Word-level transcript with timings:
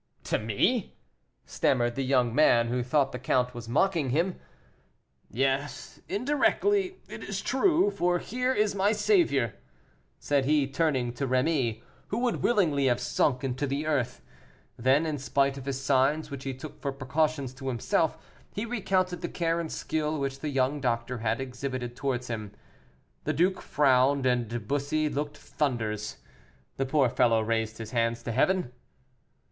"To 0.23 0.39
me!" 0.39 0.95
stammered 1.45 1.93
the 1.93 2.01
young 2.03 2.33
man, 2.33 2.69
who 2.69 2.81
thought 2.81 3.11
the 3.11 3.19
count 3.19 3.53
was 3.53 3.69
mocking 3.69 4.09
him. 4.09 4.39
"Yes, 5.29 5.99
indirectly, 6.09 6.97
it 7.07 7.23
is 7.23 7.39
true, 7.43 7.91
for 7.91 8.17
here 8.17 8.51
is 8.51 8.73
my 8.73 8.93
saviour," 8.93 9.53
said 10.17 10.45
he, 10.45 10.65
turning 10.67 11.13
to 11.13 11.27
Rémy, 11.27 11.83
who 12.07 12.17
would 12.17 12.37
willingly 12.37 12.87
have 12.87 12.99
sunk 12.99 13.43
into 13.43 13.67
the 13.67 13.85
earth. 13.85 14.23
Then, 14.75 15.05
in 15.05 15.19
spite 15.19 15.55
of 15.55 15.67
his 15.67 15.79
signs, 15.79 16.31
which 16.31 16.45
he 16.45 16.55
took 16.55 16.81
for 16.81 16.91
precautions 16.91 17.53
to 17.53 17.67
himself, 17.67 18.17
he 18.55 18.65
recounted 18.65 19.21
the 19.21 19.29
care 19.29 19.59
and 19.59 19.71
skill 19.71 20.17
which 20.19 20.39
the 20.39 20.49
young 20.49 20.79
doctor 20.81 21.19
had 21.19 21.39
exhibited 21.39 21.95
towards 21.95 22.25
him. 22.25 22.53
The 23.25 23.33
duke 23.33 23.61
frowned, 23.61 24.25
and 24.25 24.67
Bussy 24.67 25.09
looked 25.09 25.37
thunders. 25.37 26.17
The 26.77 26.87
poor 26.87 27.07
fellow 27.07 27.43
raised 27.43 27.77
his 27.77 27.91
hands 27.91 28.23
to 28.23 28.31
heaven. 28.31 28.71